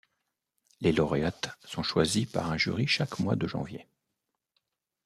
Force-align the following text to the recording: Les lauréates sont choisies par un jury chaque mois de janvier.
Les 0.79 0.93
lauréates 0.93 1.51
sont 1.63 1.83
choisies 1.83 2.25
par 2.25 2.49
un 2.51 2.57
jury 2.57 2.87
chaque 2.87 3.19
mois 3.19 3.35
de 3.35 3.45
janvier. 3.45 3.85